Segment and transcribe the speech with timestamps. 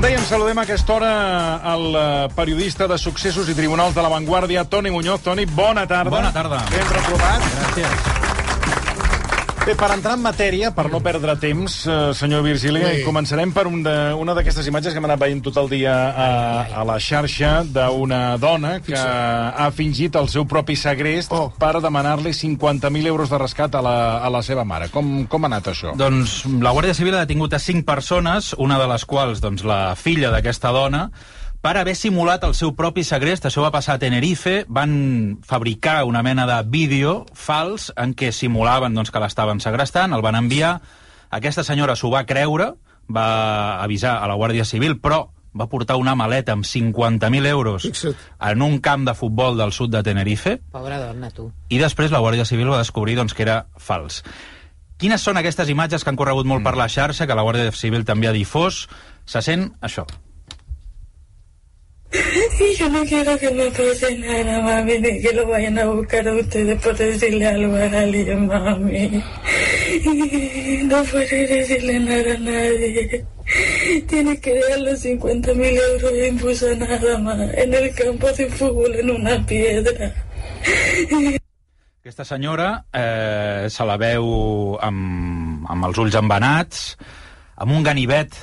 [0.00, 1.08] Com dèiem, saludem a aquesta hora
[1.74, 5.20] el eh, periodista de successos i tribunals de la Vanguardia, Toni Muñoz.
[5.20, 6.16] Toni, bona tarda.
[6.16, 6.64] Bona tarda.
[6.72, 7.44] Ben retrobat.
[7.58, 8.29] Gràcies.
[9.60, 13.02] Bé, per entrar en matèria, per no perdre temps, eh, senyor Virgili, Sí.
[13.04, 16.62] començarem per un de, una d'aquestes imatges que hem anat veient tot el dia a,
[16.80, 21.52] a la xarxa d'una dona que ha fingit el seu propi segrest Oh.
[21.58, 24.88] per demanar-li 50.000 euros de rescat a la, a la seva mare.
[24.88, 25.94] Com, com ha anat això?
[25.94, 29.94] Doncs la Guàrdia Civil ha detingut a cinc persones, una de les quals, doncs, la
[29.94, 31.10] filla d'aquesta dona,
[31.60, 33.44] per haver simulat el seu propi segrest.
[33.46, 34.64] Això va passar a Tenerife.
[34.68, 40.24] Van fabricar una mena de vídeo fals en què simulaven doncs, que l'estaven segrestant, el
[40.24, 40.78] van enviar.
[41.30, 42.72] Aquesta senyora s'ho va creure,
[43.10, 48.16] va avisar a la Guàrdia Civil, però va portar una maleta amb 50.000 euros Fixa't.
[48.50, 50.60] en un camp de futbol del sud de Tenerife.
[50.70, 51.50] Pobra dona, tu.
[51.68, 54.22] I després la Guàrdia Civil va descobrir doncs, que era fals.
[54.96, 58.04] Quines són aquestes imatges que han corregut molt per la xarxa, que la Guàrdia Civil
[58.04, 58.86] també ha difós?
[59.26, 60.06] Se sent això.
[62.60, 66.28] Y yo no quiero que me pase nada, mami, ni que lo vayan a buscar
[66.28, 69.24] a ustedes por decirle algo a alguien, mami.
[70.84, 73.24] No puedes decirle nada a nadie.
[74.06, 78.46] Tienes que dejar los 50 mil euros y impuso nada más en el campo de
[78.50, 80.12] fútbol en una piedra.
[82.00, 86.84] Aquesta senyora eh, se la veu amb, amb els ulls embenats,
[87.56, 88.36] amb un ganivet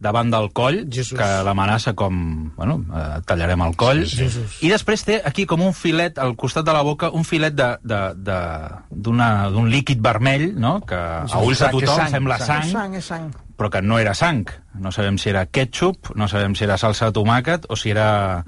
[0.00, 1.18] davant del coll, Jesús.
[1.18, 2.52] que l'amenaça com...
[2.56, 4.06] Bueno, eh, et tallarem el coll.
[4.06, 4.22] Sí, sí.
[4.24, 4.54] Jesús.
[4.64, 7.76] I després té aquí com un filet, al costat de la boca, un filet de-
[7.84, 12.64] de- de- d'una- d'un líquid vermell, no?, que a ulls de tothom sang, sembla sang.
[12.64, 13.30] sang, Sang, sang.
[13.60, 14.46] però que no era sang.
[14.74, 18.42] No sabem si era ketchup, no sabem si era salsa de tomàquet o si era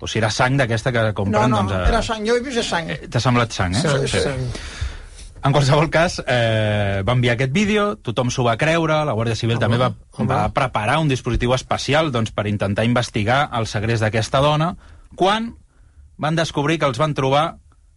[0.00, 1.50] o si era sang d'aquesta que No, compren...
[1.50, 2.24] no, doncs, a- era sang.
[2.26, 2.88] Jo he vist sang.
[2.88, 3.82] Eh, T'ha semblat sang, eh?
[3.84, 4.20] Sang, Sí.
[4.24, 4.46] sang.
[5.42, 9.56] En qualsevol cas, eh, va enviar aquest vídeo, tothom s'ho va creure, la Guàrdia Civil
[9.56, 10.28] Home, també va, home.
[10.28, 14.74] va preparar un dispositiu especial doncs, per intentar investigar el segrest d'aquesta dona,
[15.16, 15.54] quan
[16.20, 17.56] van descobrir que els van trobar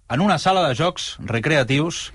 [0.09, 2.11] en una sala de jocs recreatius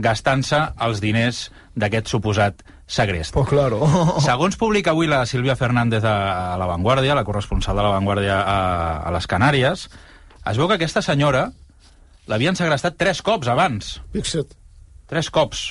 [0.00, 3.34] gastant-se els diners d'aquest suposat segrest.
[3.34, 3.82] Pues claro.
[4.28, 8.38] Segons publica avui la Sílvia Fernández a, a La Vanguardia, la corresponsal de La Vanguardia
[8.38, 8.60] a,
[9.02, 9.88] a les Canàries,
[10.46, 11.50] es veu que aquesta senyora
[12.30, 13.98] l'havien segrestat tres cops abans.
[14.14, 14.59] Fixa't.
[15.10, 15.66] Tres cops.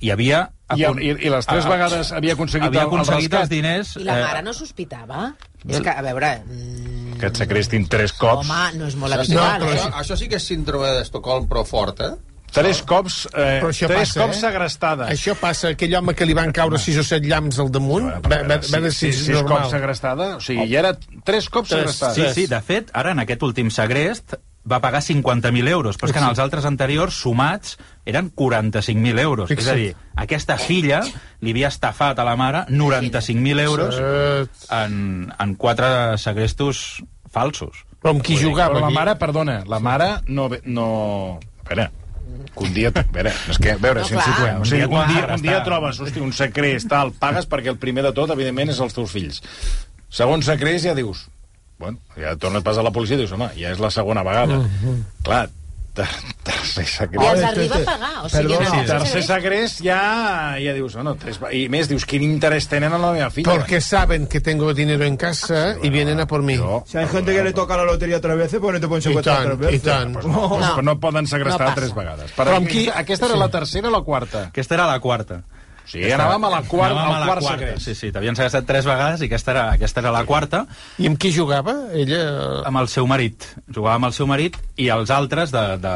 [0.00, 0.46] I havia...
[0.70, 3.40] I, i, I les tres Ah, vegades havia aconseguit, havia el, el aconseguit rescat.
[3.42, 3.88] els diners...
[3.98, 5.24] I la mare no sospitava?
[5.66, 6.28] És que, a veure...
[6.46, 8.46] mm, Que et secrestin tres cops.
[8.46, 9.80] Home, no és molt No, habitual, però eh?
[9.80, 12.12] això- Això, sí que és síndrome d'Estocolm, però fort, eh?
[12.54, 14.40] Tres cops, eh, Però això tres passa, cops eh?
[14.40, 15.04] segrestada.
[15.12, 18.40] Això passa, aquell home que li van caure sis o set llamps al damunt, va,
[18.48, 20.30] va, va de sis, sis, cops segrestada?
[20.38, 20.94] O sigui, ja era
[21.26, 22.14] tres cops Tres, segrestada.
[22.16, 24.34] Sí, sí, de fet, ara en aquest últim segrest
[24.68, 29.48] va pagar 50.000 euros, però és que en els altres anteriors, sumats, eren 45.000 euros.
[29.48, 29.64] Fixa't.
[29.64, 31.00] És a dir, aquesta filla
[31.40, 34.00] li havia estafat a la mare 95.000 euros
[34.70, 37.00] en, en quatre segrestos
[37.30, 37.86] falsos.
[38.00, 38.76] Però amb qui jugava?
[38.76, 40.48] Però la mare, perdona, la mare no...
[40.64, 40.86] no...
[41.64, 41.90] A veure,
[42.54, 42.92] que un dia...
[42.92, 44.62] A veure, és que, a veure No, si ens situem.
[44.62, 48.04] O sigui, Un dia un dia trobes, hosti, un secrets, tal, pagues perquè el primer
[48.08, 49.44] de tot, evidentment, és els teus fills.
[50.10, 51.28] Segon secrets, ja dius...
[51.80, 54.58] Bueno, ja tornes pas a la policia i dius, home, ja és la segona vegada.
[55.24, 55.46] Clar,
[55.96, 56.06] ter
[56.46, 57.22] tercer I secret...
[57.26, 58.52] els arriba a pagar, o sigui...
[58.54, 59.96] no, Sí, Tercer segrest ja,
[60.62, 63.50] ja dius, bueno, tres, i més, dius, quin interès tenen en la meva filla?
[63.56, 66.56] Porque saben que tengo dinero en casa y vienen a por mí.
[66.60, 69.00] Jo, Si hay gente que le toca la lotería tres veces, pues no te pueden
[69.00, 69.82] I secuestrar tres i veces.
[69.82, 70.12] tant.
[70.12, 70.82] pues no, pues, No.
[70.82, 71.80] no poden segrestar No passa.
[71.80, 72.30] tres vegades.
[72.32, 74.44] Per Però amb aquí, qui- aquesta era la tercera o la quarta?
[74.52, 75.42] Aquesta era la quarta.
[75.90, 77.58] O sigui, anàvem a la quarta, Anàvem a al la quart quarta.
[77.66, 77.82] segrest.
[77.88, 80.64] Sí, sí, t'havien segrestat tres vegades i aquesta era, aquesta era la quarta.
[81.02, 81.74] I amb qui jugava?
[81.92, 82.22] Ella...
[82.70, 83.48] amb el seu marit.
[83.74, 85.64] Jugava amb el seu marit i els altres de...
[85.82, 85.94] de...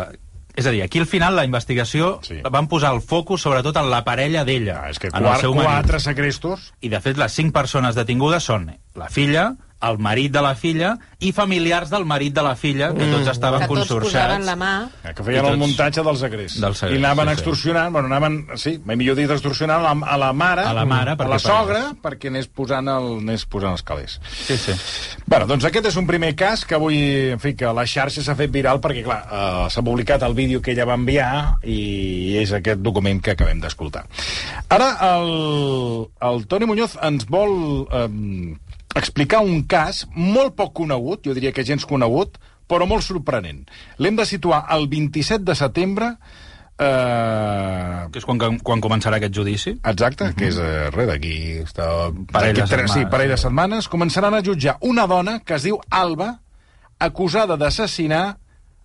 [0.55, 2.37] És a dir, aquí al final la investigació Sí.
[2.37, 2.43] sí.
[2.51, 5.41] van posar el focus sobretot en la parella d'ella, Ah, és que en el quart,
[5.41, 5.71] seu marit.
[5.71, 6.69] quatre segrestos...
[6.81, 9.49] I de fet les cinc persones detingudes són la filla,
[9.91, 13.61] el marit de la filla i familiars del marit de la filla, que tots estaven
[13.63, 14.45] Que tots consorciats.
[14.45, 14.73] la mà...
[15.05, 16.57] eh, Que feien I tots- el muntatge del segrest.
[16.61, 17.41] Del segrest, I anaven sí, sí.
[17.41, 20.85] extorsionant, bueno, anaven, sí, mai millor dit extorsionant a la, a la mare, A la
[20.85, 22.03] mare, a perquè la sogra, pagués.
[22.03, 24.19] perquè anés posant, el, anés posant els calés.
[24.45, 24.73] Sí, sí.
[25.27, 26.99] Bueno, doncs aquest és un primer cas que avui,
[27.33, 30.61] en fi, que la xarxa s'ha fet viral perquè, clar, eh, s'ha publicat el vídeo
[30.61, 34.05] que ella va enviar i és aquest document que acabem d'escoltar.
[34.69, 38.09] Ara, el, el Toni Muñoz ens vol eh,
[38.95, 42.39] explicar un cas molt poc conegut, jo diria que gens conegut,
[42.69, 43.65] però molt sorprenent.
[43.99, 46.15] L'hem de situar el 27 de setembre
[46.79, 49.75] eh, Que és quan, quan començarà aquest judici.
[49.87, 51.35] Exacte, que és eh, res d'aquí...
[51.65, 51.89] Està...
[52.33, 53.11] Parell de tres- Sí, setmanes.
[53.13, 53.89] parell de setmanes.
[53.93, 56.33] Començaran a jutjar una dona que es diu Alba,
[56.99, 58.39] acusada d'assassinar,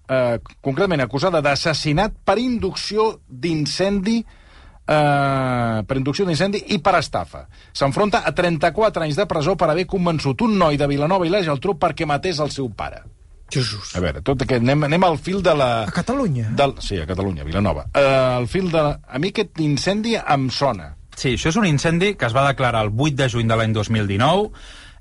[0.09, 4.23] eh, concretament acusada d'assassinat per inducció d'incendi
[4.89, 7.45] eh, per inducció d'incendi i per estafa.
[7.75, 11.43] S'enfronta a 34 anys de presó per haver convençut un noi de Vilanova i la
[11.45, 13.03] Geltrú perquè matés el seu pare.
[13.49, 13.95] Jesús.
[13.97, 15.69] A veure, tot aquest, anem, anem al fil de la...
[15.89, 16.51] A Catalunya?
[16.57, 17.87] Del, sí, a Catalunya, Vilanova.
[17.95, 18.99] Uh, el fil de la...
[19.09, 20.91] A mi aquest incendi em sona.
[21.17, 23.73] Sí, això és un incendi que es va declarar el 8 de juny de l'any
[23.75, 24.51] 2019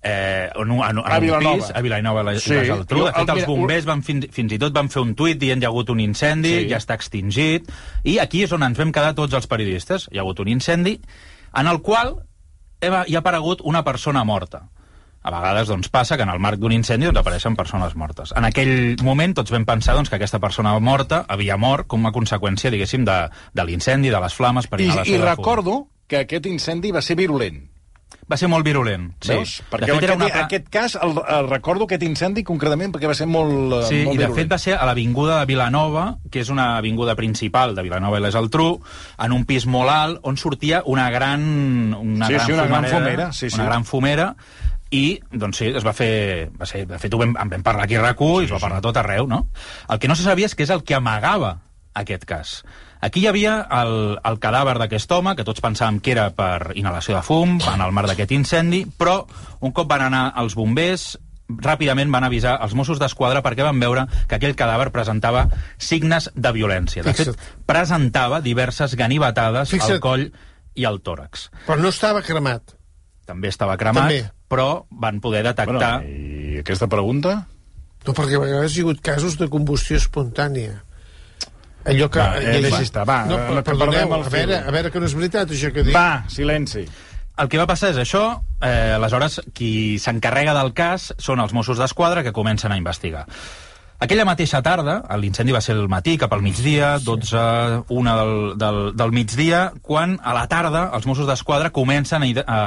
[0.02, 1.56] eh, en, un, en, A en un Vilanova.
[1.56, 2.54] pis, a Vilanova i la, Sí.
[2.54, 3.04] la Geltrú.
[3.06, 5.60] De fet, el- els bombers van fins, fins i tot van fer un tuit dient
[5.62, 6.68] hi ha hagut un incendi, Sí.
[6.70, 7.68] ja està extingit,
[8.04, 10.08] i aquí és on ens vam quedar tots els periodistes.
[10.12, 11.00] Hi ha hagut un incendi
[11.54, 12.22] en el qual
[12.82, 14.68] ha hi ha aparegut una persona morta.
[15.20, 18.32] A vegades doncs, passa que en el marc d'un incendi doncs, apareixen persones mortes.
[18.36, 22.12] En aquell moment tots vam pensar doncs, que aquesta persona morta havia mort com a
[22.12, 26.92] conseqüència, diguéssim, de, de l'incendi, de les flames per I, I recordo que aquest incendi
[26.92, 27.68] va ser virulent.
[28.28, 29.06] Va ser molt virulent.
[29.24, 29.30] Sí.
[29.32, 29.52] Veus?
[29.70, 30.26] Perquè de fet, era aquest, una...
[30.34, 34.00] pla- aquest cas, el, el recordo aquest incendi concretament perquè va ser molt, eh, Sí,
[34.04, 37.72] molt i de fet va ser a l'avinguda de Vilanova, que és una avinguda principal
[37.74, 38.66] de Vilanova i la Geltrú,
[39.24, 42.84] en un pis molt alt, on sortia una gran, una Sí, gran sí, una gran
[42.84, 43.56] fumarera, fumera, sí, sí.
[43.56, 44.28] una gran fumera,
[44.90, 46.50] i doncs sí, es va fer...
[46.60, 48.60] Va ser, de fet, ho vam, en vam parlar aquí a rac i es va
[48.60, 49.46] parlar a tot arreu, no?
[49.88, 51.58] El que no se sabia és que és el que amagava
[51.96, 52.58] aquest cas.
[53.00, 57.14] Aquí hi havia el, el cadàver d'aquest home, que tots pensàvem que era per inhalació
[57.14, 59.20] de fum, en el marc d'aquest incendi, però
[59.62, 61.12] un cop van anar els bombers,
[61.48, 65.46] ràpidament van avisar els Mossos d'Esquadra perquè van veure que aquell cadàver presentava
[65.78, 67.04] signes de violència.
[67.06, 67.62] De fet, Fixa't.
[67.66, 69.96] presentava diverses ganivetades Fixa't.
[69.96, 70.26] al coll
[70.74, 71.48] i al tòrax.
[71.66, 72.74] Però no estava cremat.
[73.28, 74.26] També estava cremat, També.
[74.48, 76.02] però van poder detectar...
[76.02, 77.46] Bueno, I aquesta pregunta?
[78.06, 80.82] No, perquè a vegades hi ha hagut casos de combustió espontània.
[81.84, 82.18] Allò que...
[82.18, 85.00] Va, eh, deixi estar, va, no, eh, per, que perdoneu, a veure, a veure que
[85.00, 85.94] no és veritat, això que dic.
[85.94, 86.84] Va, silenci.
[87.38, 88.24] El que va passar és això,
[88.66, 93.28] eh, aleshores qui s'encarrega del cas són els Mossos d'Esquadra que comencen a investigar.
[93.98, 97.40] Aquella mateixa tarda, l'incendi va ser el matí, cap al migdia, 12,
[97.90, 102.60] 1 del, del, del migdia, quan a la tarda els Mossos d'Esquadra comencen a, a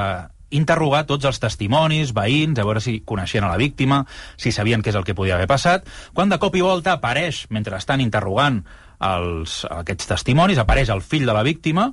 [0.51, 4.03] interrogar tots els testimonis, veïns, a veure si coneixien a la víctima,
[4.35, 7.45] si sabien què és el que podia haver passat, quan de cop i volta apareix,
[7.49, 8.65] mentre estan interrogant
[9.01, 11.89] els, aquests testimonis, apareix el fill de la víctima,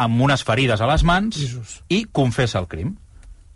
[0.00, 1.80] amb unes ferides a les mans Jesús.
[1.92, 2.94] i confessa el crim.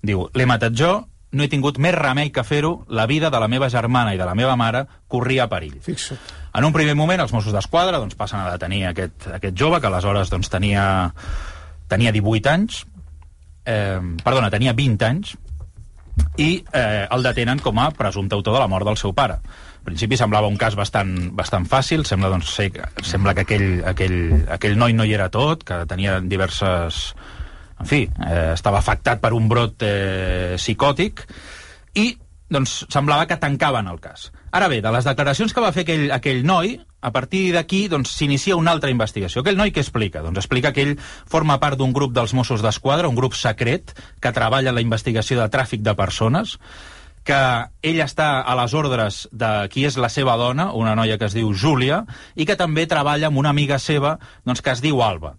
[0.04, 0.92] Diu, l'he matat jo,
[1.34, 4.26] no he tingut més remei que fer-ho, la vida de la meva germana i de
[4.28, 5.80] la meva mare corria a perill.
[5.82, 6.20] Fixa't.
[6.54, 9.90] En un primer moment, els Mossos d'Esquadra doncs, passen a detenir aquest, aquest jove, que
[9.90, 10.84] aleshores doncs, tenia,
[11.90, 12.84] tenia 18 anys,
[13.64, 15.34] eh, perdona, tenia 20 anys,
[16.38, 19.40] i eh, el detenen com a presumpte autor de la mort del seu pare.
[19.84, 22.70] Principi semblava un cas bastant, bastant fàcil, sembla, doncs, ser,
[23.04, 24.18] sembla que aquell, aquell,
[24.56, 27.06] aquell noi no hi era tot, que tenia diverses...
[27.74, 31.24] En fi, eh, estava afectat per un brot eh, psicòtic,
[31.98, 32.12] i
[32.54, 34.28] doncs, semblava que tancaven el cas.
[34.54, 38.14] Ara bé, de les declaracions que va fer aquell, aquell noi, a partir d'aquí doncs,
[38.16, 39.42] s'inicia una altra investigació.
[39.42, 40.22] Aquell noi què explica?
[40.24, 44.32] Doncs explica que ell forma part d'un grup dels Mossos d'Esquadra, un grup secret, que
[44.32, 46.58] treballa en la investigació de tràfic de persones,
[47.24, 47.38] que
[47.82, 51.34] ell està a les ordres de qui és la seva dona, una noia que es
[51.36, 52.02] diu Júlia,
[52.36, 55.34] i que també treballa amb una amiga seva doncs, que es diu Alba.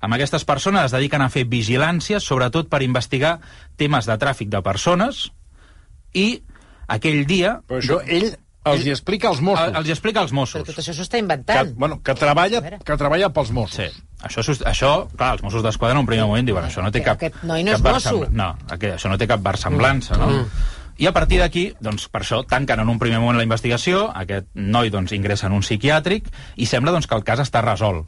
[0.00, 3.38] Amb aquestes persones es dediquen a fer vigilàncies, sobretot per investigar
[3.76, 5.30] temes de tràfic de persones,
[6.14, 6.42] i
[6.88, 7.58] aquell dia...
[7.68, 8.30] Però això ell
[8.70, 9.70] els hi explica als Mossos.
[9.70, 10.64] El- Els hi explica als Però Mossos.
[10.68, 11.72] tot això s'ho està Que, inventant.
[11.76, 13.76] bueno, que, treballa, que treballa pels Mossos.
[13.80, 14.06] Sí.
[14.20, 17.16] Això, això, clar, els Mossos d'Esquadra en un primer moment diuen això no té cap...
[17.16, 18.26] Aquest noi no és mosso.
[18.30, 20.44] No, aquest, això no té cap versemblança, no?
[21.00, 24.50] I a partir d'aquí, doncs, per això, tanquen en un primer moment la investigació, aquest
[24.52, 26.26] noi doncs, ingressa en un psiquiàtric
[26.60, 28.04] i sembla doncs, que el cas està resolt.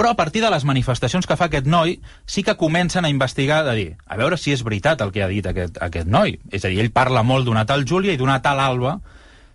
[0.00, 3.60] Però a partir de les manifestacions que fa aquest noi, sí que comencen a investigar,
[3.66, 6.38] de dir, a veure si és veritat el que ha dit aquest, aquest noi.
[6.48, 8.96] És a dir, ell parla molt d'una tal Júlia i d'una tal Alba,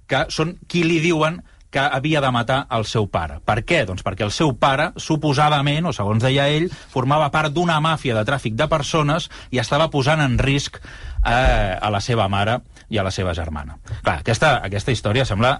[0.06, 3.40] que són qui li diuen que havia de matar el seu pare.
[3.46, 3.84] Per què?
[3.88, 8.24] Doncs perquè el seu pare, suposadament, o segons deia ell, formava part d'una màfia de
[8.28, 13.06] tràfic de persones i estava posant en risc eh, a la seva mare i a
[13.06, 13.78] la seva germana.
[14.02, 15.58] Clar, aquesta, aquesta història sembla...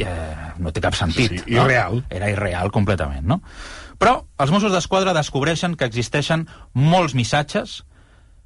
[0.00, 0.06] Eh,
[0.62, 1.34] no té cap sentit.
[1.42, 1.66] Sí, no?
[1.66, 1.98] irreal.
[2.08, 3.42] Era irreal completament, no?
[4.00, 7.82] Però els Mossos d'Esquadra descobreixen que existeixen molts missatges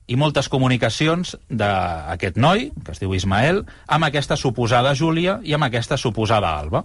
[0.06, 5.64] i moltes comunicacions d'aquest noi, que es diu Ismael, amb aquesta suposada Júlia i amb
[5.64, 6.84] aquesta suposada Alba.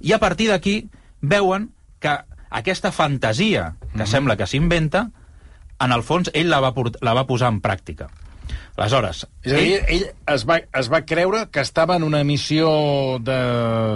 [0.00, 0.88] I a partir d'aquí
[1.20, 1.68] veuen
[2.00, 2.16] que
[2.50, 5.10] aquesta fantasia que sembla que s'inventa,
[5.80, 8.08] en el fons ell la va, la va posar en pràctica.
[8.76, 12.66] Aleshores, És a dir, ell es va, es va creure que estava en una missió
[13.22, 13.36] de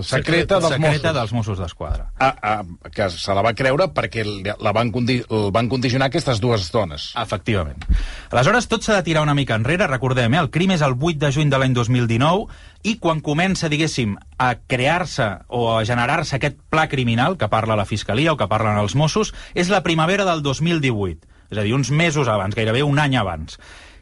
[0.07, 1.15] secreta dels secreta Mossos.
[1.17, 2.13] dels Mossos d'Esquadra.
[2.21, 4.23] Ah, ah, que se la va creure perquè
[4.55, 7.09] la van, condi el van condicionar aquestes dues dones.
[7.19, 7.83] Efectivament.
[8.31, 9.89] Aleshores, tot s'ha de tirar una mica enrere.
[9.91, 10.45] Recordem, eh?
[10.45, 12.47] el crim és el 8 de juny de l'any 2019
[12.87, 17.89] i quan comença, diguéssim, a crear-se o a generar-se aquest pla criminal que parla la
[17.89, 21.27] Fiscalia o que parlen els Mossos, és la primavera del 2018.
[21.51, 23.59] És a dir, uns mesos abans, gairebé un any abans.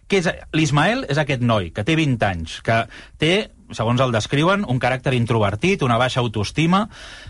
[0.06, 2.84] Que és, L'Ismael és aquest noi que té 20 anys, que
[3.18, 3.34] té
[3.74, 6.84] segons el descriuen, un caràcter introvertit, una baixa autoestima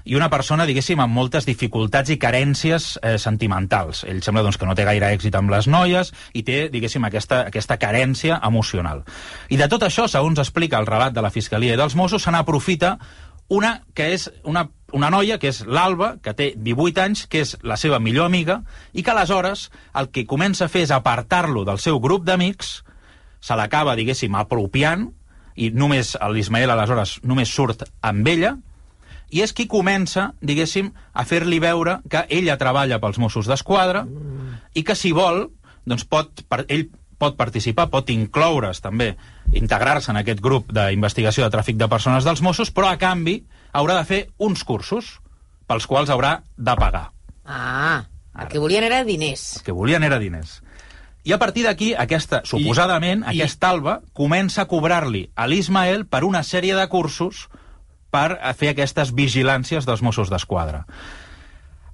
[0.04, 4.04] i una persona, diguéssim, amb moltes dificultats i carències eh, sentimentals.
[4.04, 7.45] Ell sembla doncs, que no té gaire èxit amb les noies i té, diguéssim, aquesta,
[7.49, 9.04] aquesta carència emocional.
[9.49, 12.35] I de tot això, segons explica el relat de la Fiscalia i dels Mossos, se
[12.35, 12.97] n'aprofita
[13.49, 17.57] una que és una, una noia, que és l'Alba, que té 18 anys, que és
[17.62, 18.61] la seva millor amiga,
[18.93, 22.81] i que aleshores el que comença a fer és apartar-lo del seu grup d'amics,
[23.41, 25.09] se l'acaba, diguéssim, apropiant,
[25.57, 28.57] i només l'Ismael aleshores només surt amb ella,
[29.31, 34.05] i és qui comença, diguéssim, a fer-li veure que ella treballa pels Mossos d'Esquadra
[34.75, 35.49] i que si vol,
[35.87, 36.87] doncs pot, per, ell
[37.18, 39.14] pot participar, pot incloure's també,
[39.56, 43.38] integrar-se en aquest grup d'investigació de tràfic de persones dels Mossos, però a canvi
[43.73, 45.16] haurà de fer uns cursos
[45.66, 47.11] pels quals haurà de pagar.
[47.44, 48.04] Ah,
[48.38, 49.56] el que volien era diners.
[49.58, 50.61] El que volien era diners.
[51.26, 56.23] I a partir d'aquí, aquesta, suposadament, I, aquesta alba comença a cobrar-li a l'Ismael per
[56.23, 57.49] una sèrie de cursos
[58.14, 60.85] per a fer aquestes vigilàncies dels Mossos d'Esquadra.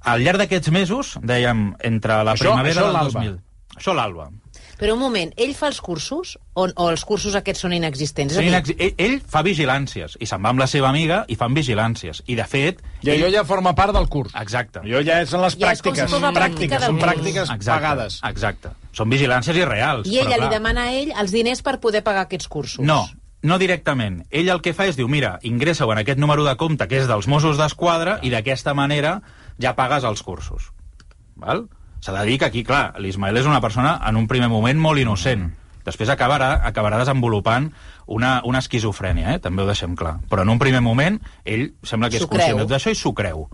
[0.02, 3.20] Al llarg d'aquests mesos, dèiem, entre la Això- primavera això del l'Alba.
[3.22, 3.40] 2000...
[3.78, 4.28] Això l'Alba.
[4.82, 8.34] Però un moment, ell fa els cursos o, o els cursos aquests són inexistents?
[8.34, 11.54] Dir, inex- ell, ell fa vigilàncies, i se'n va amb la seva amiga i fan
[11.54, 12.24] vigilàncies.
[12.26, 12.80] I, de fet...
[13.06, 14.34] I allò ja forma part del curs.
[14.42, 14.82] Exacte.
[14.82, 16.10] Allò ja són les Ja si pràctiques.
[16.10, 18.16] pràctica pràctiques, del són pràctiques Exacte, pagades.
[18.26, 18.72] Exacte.
[18.92, 20.08] Són vigilàncies irreals.
[20.10, 22.82] I ella però, li clar, demana a ell els diners per poder pagar aquests cursos.
[22.84, 23.04] No,
[23.46, 24.24] no directament.
[24.30, 27.06] Ell el que fa és diu, mira, ingressa-ho en aquest número de compte que és
[27.10, 29.20] dels Mossos d'Esquadra i d'aquesta manera
[29.62, 30.72] ja pagues els cursos.
[31.38, 31.68] Val?
[32.02, 34.98] S'ha de dir que aquí, clar, l'Ismael és una persona en un primer moment molt
[34.98, 35.52] innocent.
[35.86, 37.70] Després acabarà, acabarà desenvolupant
[38.06, 39.40] una, una esquizofrènia, eh?
[39.42, 40.16] també ho deixem clar.
[40.30, 43.46] Però en un primer moment, ell sembla que és conscient d'això i s'ho creu.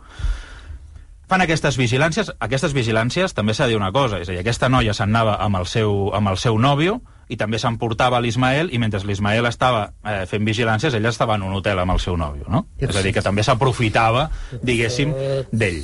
[1.28, 2.30] Fan aquestes vigilàncies.
[2.40, 5.36] Aquestes vigilàncies també s'ha de dir una cosa, és a dir, aquesta noia se'n anava
[5.44, 9.90] amb el seu, amb el seu nòvio i també s'emportava l'Ismael i mentre l'Ismael estava
[10.00, 12.64] eh, fent vigilàncies ella estava en un hotel amb el seu nòvio, no?
[12.80, 14.30] És a dir, que també s'aprofitava,
[14.64, 15.12] diguéssim,
[15.52, 15.82] d'ell.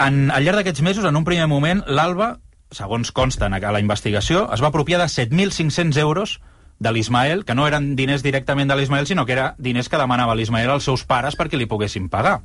[0.00, 2.38] En, al llarg d'aquests mesos, en un primer moment, l'Alba,
[2.72, 6.38] segons consta a la investigació, es va apropiar de 7.500 euros
[6.80, 10.34] de l'Ismael, que no eren diners directament de l'Ismael, sinó que era diners que demanava
[10.34, 12.40] l'Ismael als seus pares perquè li poguessin pagar.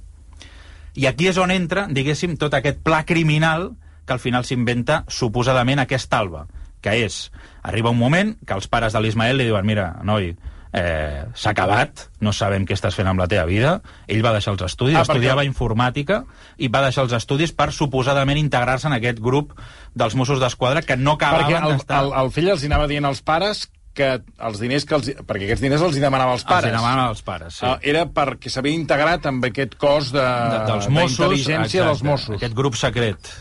[0.95, 3.71] I aquí és on entra, diguéssim, tot aquest pla criminal
[4.05, 6.45] que al final s'inventa suposadament aquest Alba,
[6.83, 7.31] que és,
[7.63, 10.33] arriba un moment que els pares de l'Ismael li diuen, mira, noi,
[10.75, 13.77] eh, s'ha acabat, no sabem què estàs fent amb la teva vida.
[14.11, 16.23] Ell va deixar els estudis, Ah, estudiava perquè- informàtica
[16.57, 19.53] i va deixar els estudis per suposadament integrar-se en aquest grup
[19.95, 22.03] dels Mossos d'Esquadra que no Perquè acabaven el, d'estar...
[22.03, 24.09] el, el fill els anava dient als pares que
[24.43, 25.07] els diners que els...
[25.23, 26.67] Perquè aquests diners els hi demanava als pares.
[26.67, 27.65] Els demanaven als pares, sí.
[27.65, 32.35] Ah, era perquè s'havia integrat amb aquest cos de, de, dels Mossos, d'intel·ligència dels Mossos.
[32.35, 33.31] Aquest grup secret.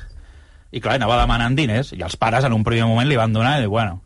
[0.70, 3.56] I clar, anava demanant diners, i els pares en un primer moment li van donar
[3.62, 4.00] i bueno,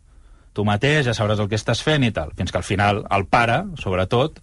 [0.53, 2.33] tu mateix ja sabràs el que estàs fent i tal.
[2.37, 4.41] Fins que al final el pare, sobretot,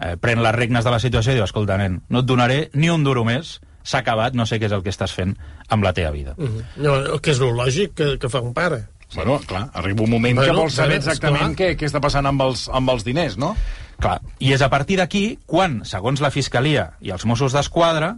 [0.00, 2.90] eh, pren les regnes de la situació i diu, escolta, nen, no et donaré ni
[2.90, 5.36] un duro més, s'ha acabat, no sé què és el que estàs fent
[5.68, 6.34] amb la teva vida.
[6.36, 6.82] Mhm.
[6.82, 8.86] No, que és lo lògic que, que fa un pare.
[9.14, 12.42] Bueno, clar, arriba un moment Bueno, que vols saber exactament què, què està passant amb
[12.42, 13.54] els, amb els diners, no?
[14.02, 18.16] Clar, i és a partir d'aquí quan, segons la Fiscalia i els Mossos d'Esquadra,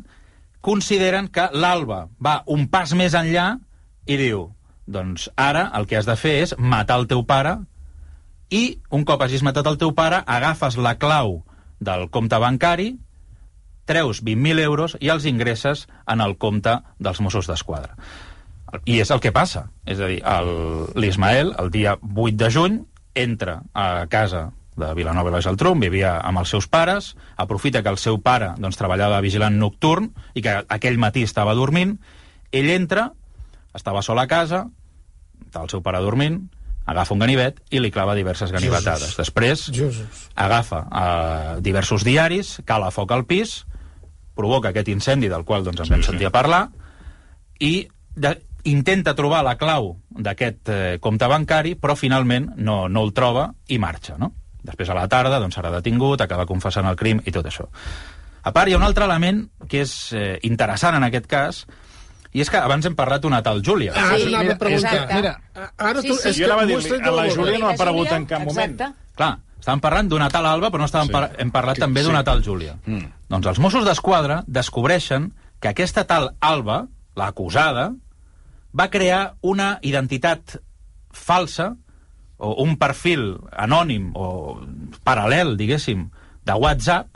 [0.64, 3.58] consideren que l'Alba va un pas més enllà
[4.08, 4.48] i diu,
[4.88, 7.58] doncs ara el que has de fer és matar el teu pare
[8.50, 11.42] i un cop hagis matat el teu pare agafes la clau
[11.78, 12.94] del compte bancari
[13.88, 17.94] treus 20.000 euros i els ingresses en el compte dels Mossos d'Esquadra.
[18.84, 19.70] I és el que passa.
[19.88, 22.74] És a dir, el- l'Ismael, el dia 8 de juny,
[23.14, 27.88] entra a casa de Vilanova i la Geltrú, vivia amb els seus pares, aprofita que
[27.88, 31.96] el seu pare doncs, treballava de vigilant nocturn i que aquell matí estava dormint,
[32.52, 33.12] ell entra,
[33.74, 34.66] estava sol a casa,
[35.48, 36.40] estava el seu pare dormint,
[36.88, 39.16] agafa un ganivet i li clava diverses ganivetades.
[39.18, 40.28] Després, Jesús.
[40.34, 43.62] agafa eh, diversos diaris, cala foc al pis,
[44.38, 46.68] provoca aquest incendi del qual doncs, ens vam sentir a parlar,
[47.60, 48.36] i de,
[48.70, 53.80] intenta trobar la clau d'aquest eh, compte bancari, però finalment no, no el troba i
[53.82, 54.32] marxa, no?
[54.68, 57.68] Després a la tarda doncs, serà detingut, acaba confessant el crim i tot això.
[58.48, 61.64] A part, hi ha un altre element que és eh, interessant en aquest cas,
[62.32, 63.92] I és que abans hem parlat d'una tal Júlia.
[63.96, 64.92] Ara Sí, anava mira, a preguntar.
[64.94, 65.14] exacte.
[65.14, 65.40] Mira,
[65.78, 66.28] Ara Sí, tu, sí.
[66.28, 67.28] és jo anava a dir-li, a la.
[67.30, 68.72] Júlia no ha La aparegut en cap moment.
[68.80, 68.94] exacte.
[69.16, 71.12] Clar, estàvem parlant d'una tal Alba, però no estàvem Sí.
[71.12, 72.06] par hem parlat Que- també sí.
[72.06, 72.76] d'una tal Júlia.
[72.86, 73.06] Mm.
[73.28, 77.92] Doncs els Mossos d'Esquadra descobreixen que aquesta tal Alba, l'acusada,
[78.78, 80.60] va crear una identitat
[81.10, 81.76] falsa
[82.36, 84.60] o un perfil anònim o
[85.04, 86.10] paral·lel, diguéssim,
[86.44, 87.08] de WhatsApp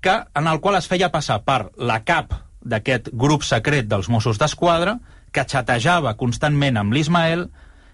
[0.00, 4.38] que, en el qual es feia passar per la cap d'aquest grup secret dels Mossos
[4.38, 4.98] d'Esquadra
[5.32, 7.48] que xatejava constantment amb l'Ismael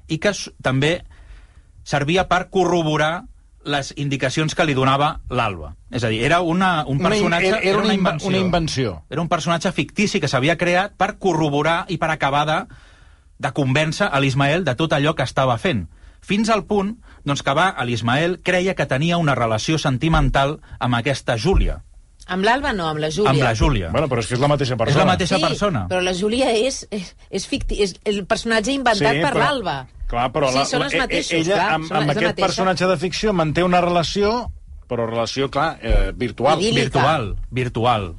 [0.08, 0.32] i que
[0.62, 1.02] també
[1.84, 3.24] servia per corroborar
[3.66, 5.72] les indicacions que li donava l'Alba.
[5.90, 7.48] És a dir, era una, un Una personatge...
[7.48, 8.28] era- era una inva- invenció.
[8.28, 9.02] una invenció.
[9.10, 12.58] Era un personatge fictici que s'havia creat per corroborar i per acabar de,
[13.38, 15.88] de convèncer a l'Ismael de tot allò que estava fent.
[16.22, 21.36] Fins al punt doncs, que va, l'Ismael creia que tenia una relació sentimental amb aquesta
[21.36, 21.82] Júlia.
[22.26, 23.30] Amb l'Alba no, amb la Júlia.
[23.30, 23.90] Amb la Júlia.
[23.94, 25.04] Bueno, però és que és la mateixa és persona.
[25.04, 25.86] la mateixa sí, persona.
[25.88, 29.86] però la Júlia és, és, és, ficti, és el personatge inventat Sí, per però- l'Alba.
[30.08, 32.26] Clar, però sí, la, són els e- e- mateixos, ella, clar, amb, amb és aquest
[32.26, 32.46] mateixa.
[32.46, 34.50] personatge de ficció manté una relació,
[34.88, 36.58] però relació, clar, eh, virtual.
[36.60, 36.82] Idíl·lica.
[36.82, 38.14] Virtual, virtual.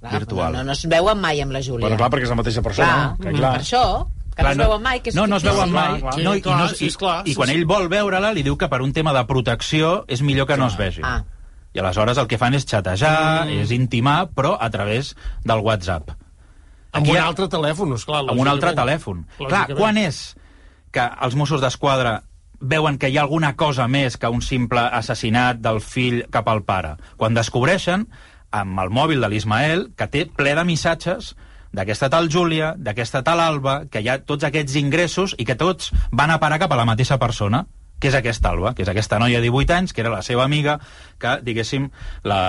[0.00, 0.52] Clar, virtual.
[0.52, 1.80] No, no, no es veuen mai amb la Júlia.
[1.88, 3.16] Bueno, clar, perquè és la mateixa persona.
[3.18, 3.52] Clar, que, clar.
[3.52, 5.98] per això, que no es veuen mai, que és no, no es veuen mai.
[6.00, 6.22] Clar, clar.
[6.24, 7.54] no, Sí, i, clar, no, sí, i, esclar, I sí, quan sí.
[7.56, 10.66] ell vol veure-la, li diu que per un tema de protecció és millor que no
[10.68, 11.02] es vegi.
[11.04, 11.22] Ah.
[11.74, 13.60] I aleshores el que fan és xatejar, mm.
[13.62, 15.14] és intimar, però a través
[15.46, 16.10] del WhatsApp.
[16.90, 18.24] Amb Aquí un altre telèfon, esclar.
[18.26, 19.22] amb un altre telèfon.
[19.38, 20.34] Clar, quan és
[20.90, 22.22] que els Mossos d'Esquadra
[22.60, 26.64] veuen que hi ha alguna cosa més que un simple assassinat del fill cap al
[26.66, 26.96] pare?
[27.16, 28.08] Quan descobreixen,
[28.50, 31.36] amb el mòbil de l'Ismael, que té ple de missatges
[31.72, 35.92] d'aquesta tal Júlia, d'aquesta tal Alba, que hi ha tots aquests ingressos i que tots
[36.10, 37.64] van a parar cap a la mateixa persona,
[38.00, 40.46] que és aquesta Alba, que és aquesta noia de 18 anys, que era la seva
[40.48, 40.78] amiga,
[41.20, 41.90] que, diguéssim,
[42.24, 42.40] la...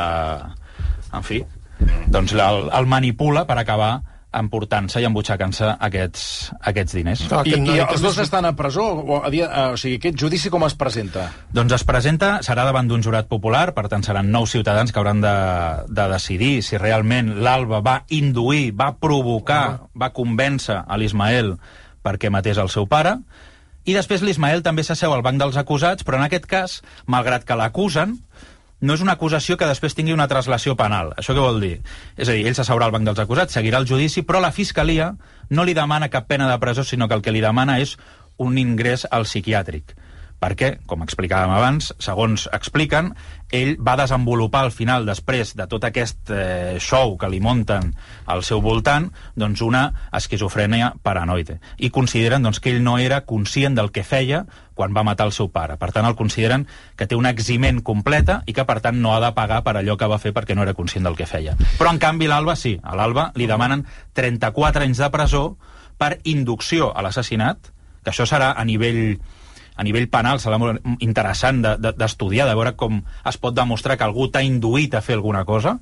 [1.11, 1.41] En fi,
[2.07, 3.97] doncs la, el, el manipula per acabar
[4.31, 6.21] emportant-se i embutxacant-se aquests,
[6.71, 7.23] aquests diners.
[7.27, 8.85] Clar, I, noi I els dos estan a presó?
[9.01, 11.27] O, a dia, eh, o sigui, aquest judici com es presenta?
[11.51, 15.19] Doncs es presenta, serà davant d'un jurat popular, per tant seran nou ciutadans que hauran
[15.23, 15.35] de,
[15.91, 21.57] de decidir si realment l'Alba va induir, va provocar, va convèncer a l'Ismael
[22.01, 23.17] perquè matés el seu pare,
[23.85, 27.57] i després l'Ismael també s'asseu al banc dels acusats, però en aquest cas, malgrat que
[27.57, 28.19] l'acusen,
[28.81, 31.13] no és una acusació que després tingui una traslació penal.
[31.17, 31.75] Això què vol dir?
[32.17, 35.11] És a dir, ell s'asseurà al banc dels acusats, seguirà el judici, però la Fiscalia
[35.49, 37.97] no li demana cap pena de presó, sinó que el que li demana és
[38.41, 39.93] un ingrés al psiquiàtric.
[40.41, 43.11] Perquè, com explicàvem abans, segons expliquen,
[43.53, 47.91] ell va desenvolupar al final, després de tot aquest eh, show que li munten
[48.25, 49.83] al seu voltant, doncs una
[50.17, 51.59] esquizofrènia paranoide.
[51.77, 55.35] I consideren doncs, que ell no era conscient del que feia quan va matar el
[55.35, 55.75] seu pare.
[55.77, 56.65] Per tant, el consideren
[56.97, 59.97] que té un eximent completa i que, per tant, no ha de pagar per allò
[59.99, 61.53] que va fer perquè no era conscient del que feia.
[61.77, 62.79] Però, en canvi, l'Alba sí.
[62.81, 63.85] A l'Alba li demanen
[64.17, 65.43] 34 anys de presó
[66.01, 67.69] per inducció a l'assassinat,
[68.01, 69.19] que això serà a nivell
[69.81, 73.55] a nivell penal serà molt interessant de- de- d'estudiar, de, de veure com es pot
[73.57, 75.79] demostrar que algú t'ha induït a fer alguna cosa.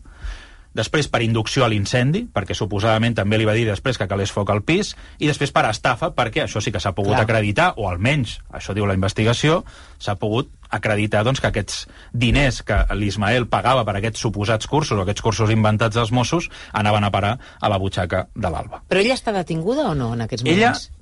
[0.70, 4.52] Després per inducció a l'incendi, perquè suposadament també li va dir després que calés foc
[4.54, 7.24] al pis, i després per estafa, perquè això sí que s'ha pogut Clar.
[7.26, 9.64] acreditar, o almenys, això diu la investigació,
[9.98, 15.02] s'ha pogut acreditar doncs, que aquests diners que l'Ismael pagava per aquests suposats cursos, o
[15.02, 18.84] aquests cursos inventats dels Mossos, anaven a parar a la butxaca de l'Alba.
[18.88, 20.60] Però ella està detinguda o no en aquests moments?
[20.62, 20.99] ella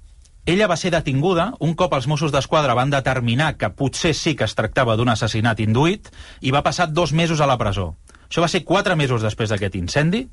[0.48, 4.56] va ser detinguda un cop els Mossos d'Esquadra van determinar que potser sí que es
[4.56, 6.08] tractava d'un assassinat induït
[6.42, 7.96] i va passar dos mesos a la presó.
[8.30, 10.28] Això va ser quatre mesos després d'aquest incendi.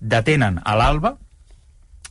[0.00, 1.16] Detenen a l'Alba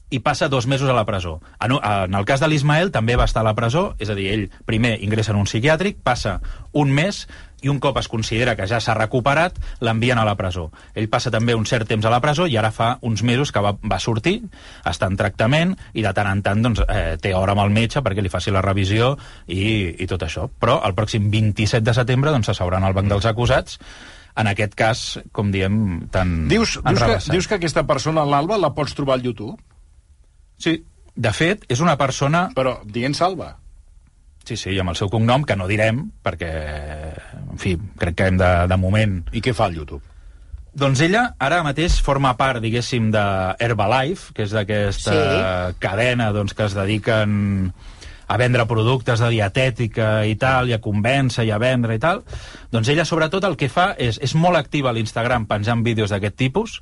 [0.09, 1.41] i passa dos mesos a la presó.
[1.59, 4.29] En, en el cas de l'Ismael també va estar a la presó, és a dir,
[4.31, 6.39] ell primer ingressa en un psiquiàtric, passa
[6.71, 7.25] un mes
[7.61, 10.67] i un cop es considera que ja s'ha recuperat, l'envien a la presó.
[10.93, 13.63] Ell passa també un cert temps a la presó i ara fa uns mesos que
[13.63, 14.39] va, va sortir,
[14.85, 18.03] està en tractament i de tant en tant doncs, eh, té hora amb el metge
[18.05, 19.15] perquè li faci la revisió
[19.47, 20.47] i, i tot això.
[20.59, 23.81] Però el pròxim 27 de setembre doncs, s'asseuran al banc dels acusats
[24.37, 24.99] en aquest cas,
[25.33, 29.25] com diem, tan Dius, dius, que, dius que aquesta persona, l'Alba, la pots trobar al
[29.25, 29.57] YouTube?
[30.61, 30.77] Sí,
[31.15, 32.47] de fet, és una persona...
[32.57, 33.55] Però dient salva.
[34.47, 36.51] Sí, sí, i amb el seu cognom, que no direm, perquè,
[37.35, 39.17] en fi, crec que hem de, de moment...
[39.35, 39.99] I què fa al YouTube?
[40.77, 43.23] Doncs ella ara mateix forma part, diguéssim, de
[43.59, 45.77] Herbalife, que és d'aquesta Sí.
[45.83, 47.73] cadena doncs, que es dediquen
[48.27, 52.23] a vendre productes de dietètica i tal, i a convèncer i a vendre i tal,
[52.71, 56.35] doncs ella sobretot el que fa és, és molt activa a l'Instagram penjant vídeos d'aquest
[56.39, 56.81] tipus,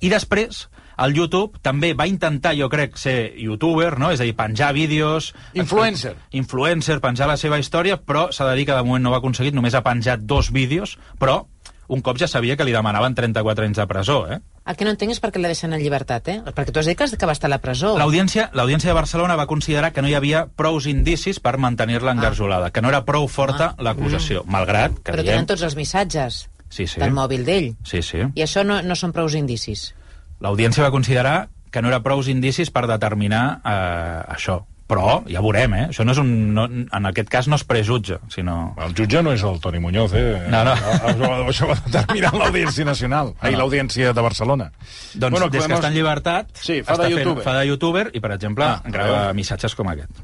[0.00, 4.10] i després al YouTube també va intentar, jo crec, ser youtuber, no?
[4.12, 5.32] és a dir, penjar vídeos...
[5.54, 6.16] Influencer.
[6.32, 9.20] Influencer, penjar la seva història, però s'ha de dir que de moment no ho ha
[9.22, 11.44] aconseguit, només ha penjat dos vídeos, però
[11.88, 14.40] un cop ja sabia que li demanaven 34 anys de presó, eh?
[14.66, 16.40] El que no entenc és per què la deixen en llibertat, eh?
[16.42, 17.92] Perquè tu has dit que va estar a la presó.
[17.98, 22.82] L'audiència de Barcelona va considerar que no hi havia prous indicis per mantenir-la engarjolada, que
[22.82, 25.36] no era prou forta l'acusació, malgrat que Però diem...
[25.36, 26.98] tenen tots els missatges Sí, sí.
[26.98, 27.68] del mòbil d'ell.
[27.86, 28.24] Sí, sí.
[28.34, 29.92] I això no, no són prous indicis.
[30.40, 34.62] L'audiència va considerar que no era prous indicis per determinar eh, això.
[34.86, 35.84] Però, ja veurem, eh?
[35.90, 36.28] Això no és un...
[36.54, 38.76] No, en aquest cas no es prejutja, sinó...
[38.78, 40.44] El jutge no és el Toni Muñoz, eh?
[40.52, 40.76] No, no.
[40.78, 43.32] Això, això va determinar l'Audiència Nacional.
[43.42, 43.50] No.
[43.58, 44.68] l'Audiència de Barcelona.
[45.14, 47.42] Doncs bueno, des que podemos- està en llibertat, Sí, fa de fent- youtuber.
[47.48, 50.22] fa de youtuber i, per exemple, Ah, grava missatges com aquest.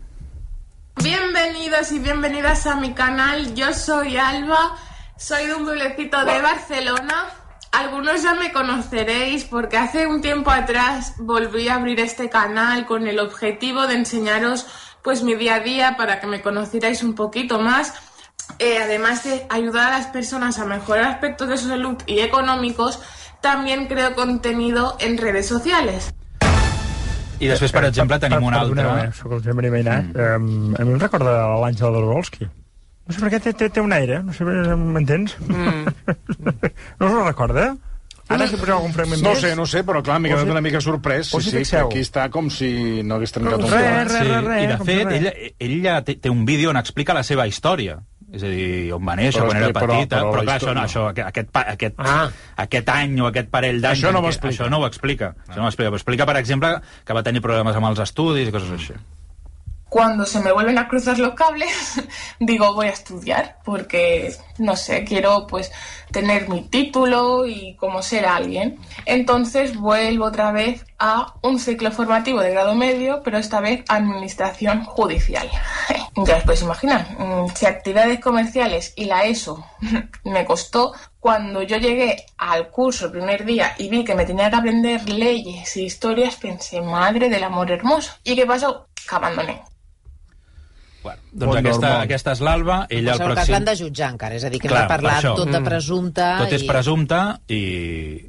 [1.03, 3.55] Bienvenidos y bienvenidas a mi canal.
[3.57, 4.77] Yo soy Alba,
[5.19, 7.25] soy de un pueblecito de Barcelona.
[7.73, 13.07] Algunos ya me conoceréis porque hace un tiempo atrás volví a abrir este canal con
[13.07, 14.67] el objetivo de enseñaros
[15.03, 17.95] pues mi día a día para que me conocierais un poquito más.
[18.59, 23.01] Eh, además de ayudar a las personas a mejorar aspectos de su salud y económicos,
[23.41, 26.13] también creo contenido en redes sociales.
[27.43, 28.85] I després, per exemple, tenim un altre...
[28.85, 30.13] Perdoneu, soc el Gemma Mainat.
[30.13, 30.43] Mm.
[30.45, 32.47] Um, a mi em recorda l'Àngel Dorbolski.
[33.07, 35.35] No sé per què té, té, té un aire, no sé, m'entens?
[35.43, 35.89] Mm.
[37.01, 37.73] no us ho recorda?
[38.33, 39.41] Ara si poseu algun fragment No més?
[39.43, 41.33] sé, no sé, però clar, m'he quedat Us hi- una mica sorprès.
[41.35, 44.05] us Sí, hi sí, que aquí està com si no hagués trencat un Res, pla.
[44.05, 45.27] res, res, res, I, de si fet, res.
[45.27, 47.99] ell, ell ja té, té un vídeo on explica la seva història.
[48.33, 50.55] És a dir, on va néixer, Però quan era però- petita, però però, la clar,
[50.63, 50.87] això, no, no.
[50.87, 52.31] això, aquest, aquest, Ah.
[52.65, 53.99] aquest any o aquest parell d'anys...
[53.99, 54.23] Això no.
[54.25, 55.35] Això no ho explica.
[55.51, 55.91] Això no ho explica.
[55.91, 56.71] Però explica, per exemple,
[57.05, 58.95] que va tenir problemes amb els estudis i coses així.
[59.93, 62.01] Cuando se me vuelven a cruzar los cables,
[62.41, 65.71] digo voy a estudiar porque, no sé, quiero pues
[66.11, 68.79] tener mi título y como ser alguien.
[69.05, 74.85] Entonces vuelvo otra vez a un ciclo formativo de grado medio, pero esta vez administración
[74.85, 75.51] judicial.
[76.15, 79.65] Ya os podéis imaginar, mm, si actividades comerciales y la ESO
[80.25, 84.51] me costó, cuando yo llegué al curso el primer día y vi que me tenía
[84.51, 88.13] que aprender leyes y historias, pensé, madre del amor hermoso.
[88.25, 88.89] ¿Y qué pasó?
[89.09, 89.72] Que abandoné.
[91.03, 92.03] Bueno, doncs Bon aquesta, normal.
[92.07, 92.75] aquesta és l'Alba.
[92.89, 93.53] Ella cas pròxim...
[93.57, 95.65] l'han de jutjar encara, és a dir, que Clar, hem de parlar tot de Mm.
[95.67, 96.27] presumpte...
[96.39, 96.67] Tot és i...
[96.69, 97.19] presumpte
[97.51, 97.61] i,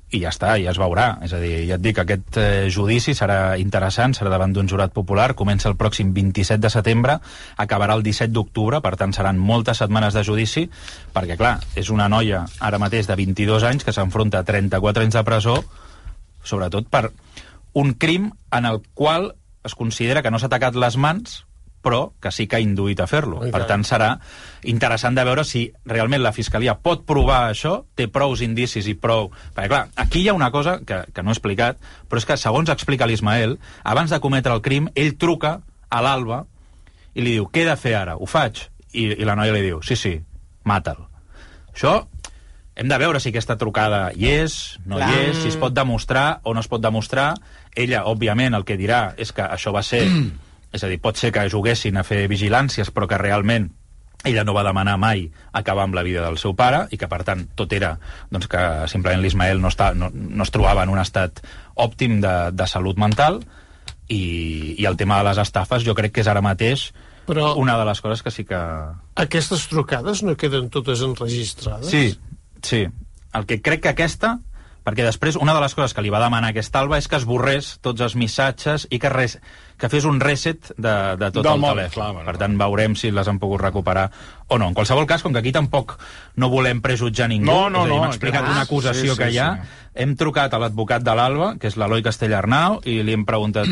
[0.10, 1.06] i ja està, ja es veurà.
[1.22, 4.68] És a dir, ja et dic que aquest eh, judici serà interessant, serà davant d'un
[4.72, 7.20] jurat popular, comença el pròxim 27 de setembre,
[7.58, 10.66] acabarà el 17 d'octubre, per tant seran moltes setmanes de judici,
[11.14, 15.14] perquè clar, és una noia ara mateix de 22 anys que s'enfronta a 34 anys
[15.20, 15.60] de presó,
[16.44, 17.12] sobretot per
[17.74, 21.44] un crim en el qual es considera que no s'ha tacat les mans,
[21.84, 23.42] però que sí que ha induït a fer-lo.
[23.44, 23.68] Per tant.
[23.68, 24.10] tant, serà
[24.72, 29.30] interessant de veure si realment la Fiscalia pot provar això, té prous indicis i prou...
[29.54, 32.40] Perquè, clar, aquí hi ha una cosa que, que no he explicat, però és que,
[32.40, 35.58] segons explica l'Ismael, abans de cometre el crim, ell truca
[35.90, 36.46] a l'Alba
[37.14, 38.16] i li diu, què he de fer ara?
[38.18, 38.64] Ho faig?
[38.94, 40.16] I, i la noia li diu, sí, sí,
[40.70, 41.04] mata'l.
[41.74, 42.00] Això
[42.76, 45.10] hem de veure si aquesta trucada hi és, no Clar.
[45.10, 47.34] hi és, si es pot demostrar o no es pot demostrar.
[47.76, 50.08] Ella, òbviament, el que dirà és que això va ser...
[50.74, 53.70] és a dir, pot ser que juguessin a fer vigilàncies, però que realment
[54.24, 57.22] ella no va demanar mai acabar amb la vida del seu pare i que, per
[57.28, 57.98] tant, tot era
[58.32, 61.42] doncs, que simplement l'Ismael no, està, no, no es trobava en un estat
[61.76, 63.42] òptim de, de salut mental
[64.08, 66.92] i, i el tema de les estafes jo crec que és ara mateix
[67.28, 68.60] Però- una de les coses que sí que...
[69.20, 71.88] Aquestes trucades no queden totes enregistrades?
[71.92, 72.18] Sí,
[72.64, 72.86] sí.
[73.34, 74.38] El que crec que aquesta
[74.84, 77.78] perquè després una de les coses que li va demanar aquesta Alba és que esborrés
[77.82, 79.38] tots els missatges i que, res,
[79.80, 81.94] que fes un reset de, de tot Del el mòbil, telèfon.
[81.96, 84.10] clar, bueno, per tant, veurem si les han pogut recuperar
[84.50, 84.68] o no.
[84.68, 85.96] En qualsevol cas, com que aquí tampoc
[86.36, 88.52] no volem prejutjar ningú, No, no, és a dir, no, hem explicat clar.
[88.58, 89.92] una acusació Sí, sí, que hi ha, sí.
[90.04, 93.68] hem trucat a l'advocat de l'Alba, que és l'Eloi Castellarnau, i li hem preguntat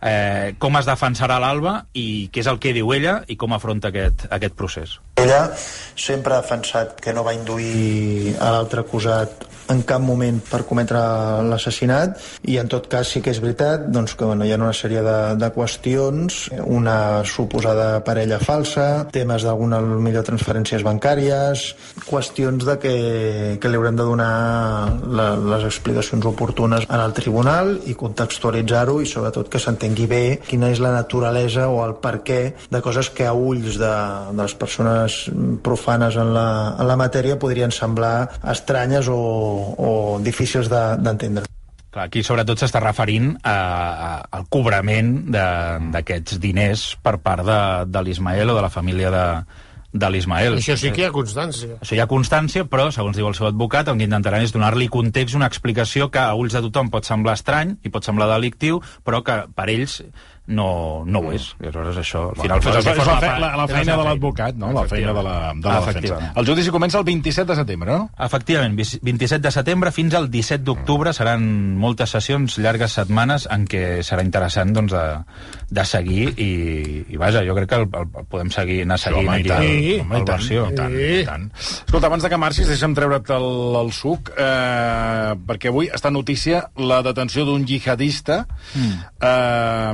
[0.00, 3.88] eh, com es defensarà l'Alba i què és el que diu ella i com afronta
[3.92, 4.98] aquest, aquest procés.
[5.26, 5.50] Ella
[5.96, 11.00] sempre ha defensat que no va induir a l'altre acusat en cap moment per cometre
[11.48, 14.74] l'assassinat i en tot cas sí que és veritat doncs, que bueno, hi ha una
[14.76, 21.66] sèrie de, de qüestions una suposada parella falsa temes d'alguna millor transferències bancàries
[22.06, 22.94] qüestions de que,
[23.60, 24.30] que li haurem de donar
[25.18, 30.70] la, les explicacions oportunes en el tribunal i contextualitzar-ho i sobretot que s'entengui bé quina
[30.70, 33.94] és la naturalesa o el per què de coses que a ulls de,
[34.30, 35.15] de les persones
[35.64, 36.46] profanes en la,
[36.78, 39.18] en la matèria podrien semblar estranyes o,
[39.76, 39.92] o
[40.24, 41.44] difícils de- d'entendre.
[41.96, 47.60] Clar, aquí sobretot s'està referint a, a, al cobrament de- d'aquests diners per part de,
[47.88, 49.24] de l'Ismael o de la família de,
[49.96, 50.58] de l'Ismael.
[50.60, 51.78] Això sí que hi ha constància.
[51.80, 54.90] Això hi ha constància, però, segons diu el seu advocat, el que intentaran és donar-li
[54.92, 58.82] context, una explicació que a ulls de tothom pot semblar estrany i pot semblar delictiu,
[59.06, 60.02] però que per ells
[60.46, 61.48] no, no ho és.
[61.60, 62.60] I aleshores això, al final...
[62.62, 64.68] Bueno, és, forma la, fe, la, la és feina de l'advocat, no?
[64.76, 66.18] La feina de la, de la defensa.
[66.38, 68.10] El judici comença el 27 de setembre, no?
[68.28, 71.46] Efectivament, vis- 27 de setembre fins al 17 d'octubre seran
[71.82, 75.04] moltes sessions, llargues setmanes, en què serà interessant doncs, de,
[75.80, 76.50] de seguir i,
[77.10, 79.66] i vaja, jo crec que el, el, el podem seguir, anar seguint home, aquí tant,
[79.66, 80.68] el, home, el versió.
[80.70, 81.48] i tant, i tant.
[81.58, 83.50] Escolta, abans de que marxis, deixa'm treure't el,
[83.82, 88.44] el suc, eh, perquè avui està notícia la detenció d'un jihadista,
[88.76, 88.96] Mm.
[89.24, 89.92] eh,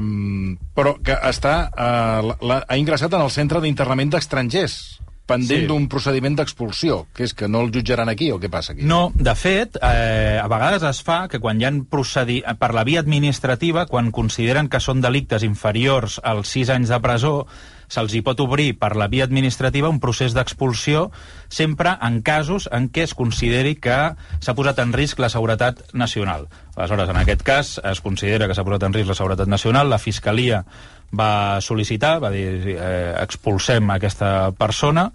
[0.74, 5.66] però que està, eh, la, la, ha ingressat en el centre d'internament d'estrangers, pendent Sí.
[5.70, 8.82] d'un procediment d'expulsió, que és que no el jutjaran aquí, o què passa aquí?
[8.84, 12.82] No, de fet, eh, a vegades es fa que quan hi han procedi per la
[12.84, 17.46] via administrativa, quan consideren que són delictes inferiors als 6 anys de presó,
[17.92, 21.10] se'ls hi pot obrir per la via administrativa un procés d'expulsió
[21.52, 23.98] sempre en casos en què es consideri que
[24.40, 26.48] s'ha posat en risc la seguretat nacional.
[26.76, 30.00] Aleshores, en aquest cas, es considera que s'ha posat en risc la seguretat nacional, la
[30.00, 30.64] Fiscalia
[31.12, 35.10] va sol·licitar, va dir, eh, expulsem aquesta persona,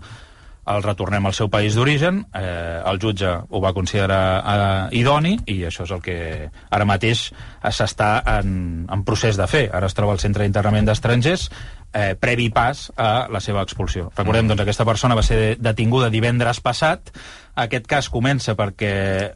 [0.68, 5.62] el retornem al seu país d'origen, eh, el jutge ho va considerar eh, idoni i
[5.68, 6.18] això és el que
[6.70, 7.30] ara mateix
[7.64, 9.68] s'està en, en procés de fer.
[9.72, 11.48] Ara es troba al centre d'internament d'estrangers
[11.94, 14.12] eh, previ pas a la seva expulsió.
[14.18, 17.12] Recordem, doncs, aquesta persona va ser detinguda divendres passat.
[17.58, 18.94] Aquest cas comença perquè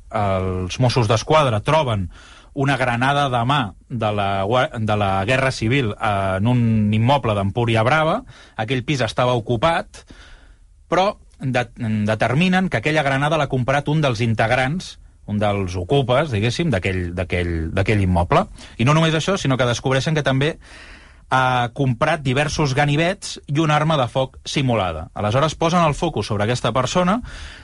[0.09, 2.09] els Mossos d'Esquadra troben
[2.53, 4.29] una granada de mà de la,
[4.75, 8.21] de la Guerra Civil en un immoble d'Empúria Brava.
[8.59, 10.03] Aquell pis estava ocupat,
[10.91, 11.65] però de,
[12.07, 14.97] determinen que aquella granada l'ha comprat un dels integrants
[15.31, 18.45] un dels ocupes, diguéssim, d'aquell immoble.
[18.81, 20.55] I no només això, sinó que descobreixen que també
[21.31, 25.07] ha comprat diversos ganivets i una arma de foc simulada.
[25.15, 27.21] Aleshores posen el focus sobre aquesta persona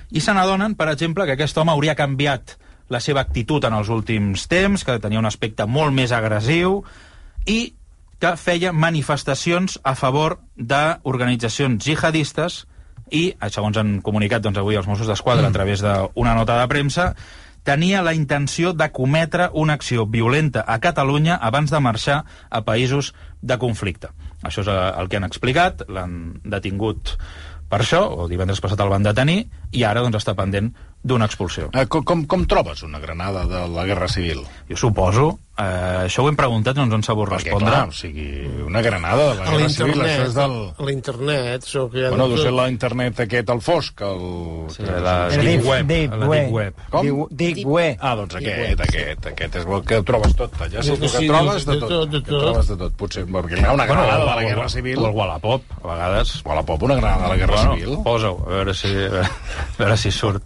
[0.09, 2.55] i se n'adonen, per exemple, que aquest home hauria canviat
[2.87, 6.79] la seva actitud en els últims temps, que tenia un aspecte molt més agressiu
[7.45, 7.73] i
[8.23, 12.63] que feia manifestacions a favor d'organitzacions jihadistes
[13.11, 17.11] i, segons han comunicat doncs, avui els Mossos d'Esquadra a través d'una nota de premsa,
[17.67, 23.13] tenia la intenció de cometre una acció violenta a Catalunya abans de marxar a països
[23.41, 24.13] de conflicte.
[24.47, 27.17] Això és eh, el que han explicat, l'han detingut
[27.67, 29.41] per això, o divendres passat el van detenir,
[29.75, 30.71] i ara doncs, està pendent
[31.03, 31.67] d'una expulsió.
[31.75, 34.45] Eh, com, com, com trobes una granada de la Guerra Civil?
[34.69, 37.71] Jo suposo, eh, això ho hem preguntat i no ens han sabut Perquè, respondre.
[37.73, 38.27] clar, o sigui,
[38.65, 40.55] una granada de la A Guerra Civil, això és del...
[40.77, 42.09] a l'internet, so que hi ha...
[42.13, 44.21] Bueno, deu tot- ser l'internet aquest, el fosc, el...
[44.75, 46.51] Sí, la el Deep Web, Deep la Deep Web.
[46.57, 46.83] Web.
[46.93, 47.09] Com?
[47.31, 47.97] Deep Web.
[48.01, 51.65] Ah, doncs aquest, aquest, aquest és el que trobes tot, allà sí, que Sí, trobes
[51.65, 52.43] de de tot, tot, de que tot.
[52.45, 55.15] trobes de tot, potser, perquè hi ha una granada de la Guerra Civil, O el
[55.15, 56.35] Wallapop, a vegades.
[56.45, 59.25] Wallapop, una granada de la Guerra bueno, Civil, Posa-ho, a veure si, a
[59.79, 60.43] veure si surt.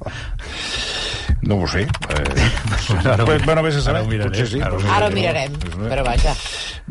[1.42, 2.50] No ho sé, eh,
[3.06, 4.62] Ara ho- bueno, vés a saber, ara ho miraré, potser sí.
[4.62, 6.36] ara ho potser Ara ho mirarem, una- però vaja.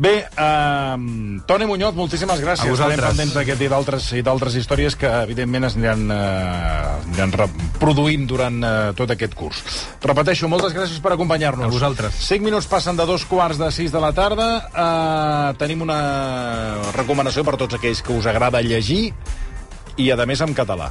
[0.01, 2.65] Bé, um, Toni Muñoz, moltíssimes gràcies.
[2.65, 2.97] A vosaltres.
[2.97, 8.25] Estarem pendents d'aquest i d'altres i d'altres històries que, evidentment, es aniran, uh, aniran reproduint
[8.25, 9.61] durant uh, tot aquest curs.
[10.01, 11.67] Repeteixo, moltes gràcies per acompanyar-nos.
[11.67, 12.15] A vosaltres.
[12.31, 14.49] 5 minuts passen de dos quarts de 6 de la tarda.
[14.71, 15.99] Uh, tenim una
[16.95, 19.11] recomanació per tots aquells que us agrada llegir
[19.97, 20.89] i, a més, en català.